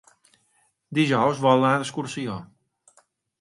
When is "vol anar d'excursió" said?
1.43-2.39